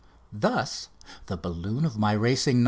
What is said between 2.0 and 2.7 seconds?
racing "No.